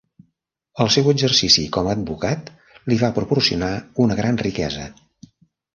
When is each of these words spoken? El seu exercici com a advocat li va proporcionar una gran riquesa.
El 0.85 0.89
seu 0.95 1.09
exercici 1.11 1.65
com 1.77 1.89
a 1.89 1.93
advocat 1.99 2.49
li 2.93 2.99
va 3.05 3.13
proporcionar 3.19 3.73
una 4.07 4.21
gran 4.23 4.45
riquesa. 4.49 4.93